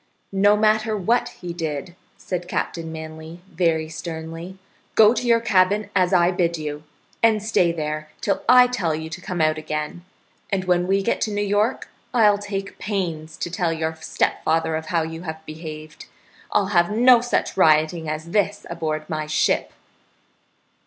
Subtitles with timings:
[0.33, 4.57] "No matter what he did," said Captain Manly, very sternly.
[4.95, 6.83] "Go to your cabin, as I bid you,
[7.21, 10.03] and stay there till I tell you to come out again,
[10.49, 14.87] and when we get to New York I'll take pains to tell your stepfather of
[14.87, 16.07] how you have behaved.
[16.51, 19.71] I'll have no such rioting as this aboard my ship."